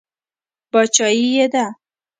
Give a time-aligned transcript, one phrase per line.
[0.71, 1.65] باچایي یې ده.